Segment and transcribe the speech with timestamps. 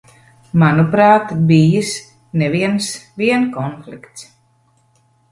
[0.61, 1.91] Manuprāt, bijis
[2.41, 2.87] ne viens
[3.23, 4.25] vien konflikts.